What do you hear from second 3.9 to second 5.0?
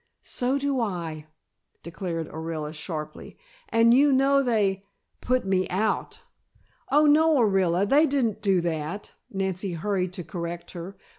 you know they